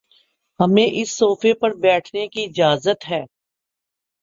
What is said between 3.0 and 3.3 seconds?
ہے